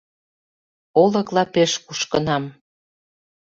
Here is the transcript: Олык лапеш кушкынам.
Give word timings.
Олык 1.03 1.27
лапеш 1.35 1.71
кушкынам. 1.85 2.43